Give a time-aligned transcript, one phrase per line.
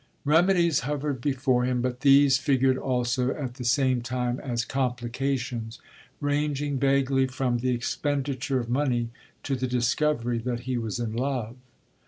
[0.25, 5.77] Remedies hovered before him, but these figured also at the same time as complications;
[6.19, 9.09] ranging vaguely from the expenditure of money
[9.43, 11.55] to the discovery that he was in love.